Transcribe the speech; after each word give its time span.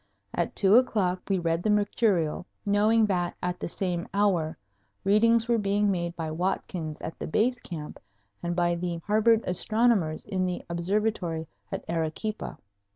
At 0.33 0.55
two 0.55 0.77
o'clock 0.77 1.21
we 1.29 1.37
read 1.37 1.61
the 1.61 1.69
mercurial, 1.69 2.47
knowing 2.65 3.05
that 3.05 3.37
at 3.43 3.59
the 3.59 3.67
same 3.67 4.07
hour 4.15 4.57
readings 5.03 5.47
were 5.47 5.59
being 5.59 5.91
made 5.91 6.15
by 6.15 6.31
Watkins 6.31 6.99
at 7.01 7.19
the 7.19 7.27
Base 7.27 7.59
Camp 7.61 7.99
and 8.41 8.55
by 8.55 8.73
the 8.73 8.97
Harvard 9.05 9.43
astronomers 9.45 10.25
in 10.25 10.47
the 10.47 10.65
Observatory 10.71 11.47
at 11.71 11.85
Arequipa. 11.87 12.57